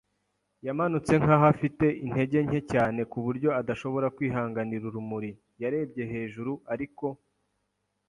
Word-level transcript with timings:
yamanutse 0.65 1.13
nkaho 1.21 1.45
afite 1.53 1.85
intege 2.05 2.37
nke 2.47 2.59
cyane 2.71 2.99
kuburyo 3.11 3.49
adashobora 3.59 4.07
kwihanganira 4.15 4.83
urumuri. 4.87 5.31
Yarebye 5.61 6.03
hejuru, 6.13 6.53
ariko 6.73 7.05